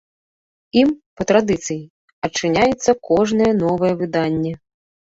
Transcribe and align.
Ім, 0.81 0.89
па 1.21 1.27
традыцыі, 1.31 1.79
адчыняецца 2.29 2.91
кожнае 3.13 3.53
новае 3.65 3.97
выданне. 4.03 4.61